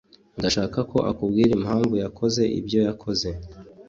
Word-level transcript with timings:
Ndashaka 0.39 0.79
ko 0.91 0.97
akubwira 1.11 1.51
impamvu 1.57 1.93
yakoze 2.03 2.41
ibyo 2.59 2.79
yakoze. 2.87 3.29